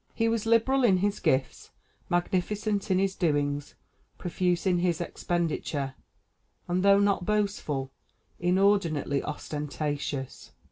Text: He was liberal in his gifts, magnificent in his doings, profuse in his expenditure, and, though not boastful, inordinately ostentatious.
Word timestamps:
He 0.15 0.27
was 0.27 0.47
liberal 0.47 0.83
in 0.83 0.97
his 0.97 1.19
gifts, 1.19 1.69
magnificent 2.09 2.89
in 2.89 2.97
his 2.97 3.13
doings, 3.13 3.75
profuse 4.17 4.65
in 4.65 4.79
his 4.79 4.99
expenditure, 4.99 5.93
and, 6.67 6.81
though 6.81 6.97
not 6.99 7.23
boastful, 7.23 7.91
inordinately 8.39 9.21
ostentatious. 9.21 10.53